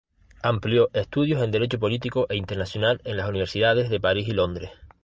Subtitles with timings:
[0.41, 4.71] Amplió estudios en Derecho Político e Internacional en las Universidades de París y Londres.